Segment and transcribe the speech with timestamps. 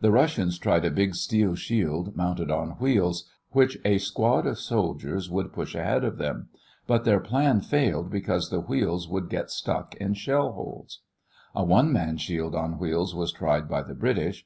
[0.00, 5.30] The Russians tried a big steel shield mounted on wheels, which a squad of soldiers
[5.30, 6.48] would push ahead of them,
[6.88, 11.02] but their plan failed because the wheels would get stuck in shell holes.
[11.54, 14.44] A one man shield on wheels was tried by the British.